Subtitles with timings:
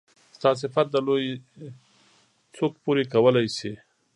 [0.37, 1.31] ستا صفت د لويي
[2.55, 3.73] څوک پوره کولی شي.